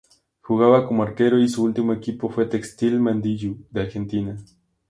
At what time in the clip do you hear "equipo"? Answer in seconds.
1.93-2.27